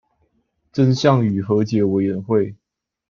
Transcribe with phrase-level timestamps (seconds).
[0.73, 2.55] 真相與和解委員會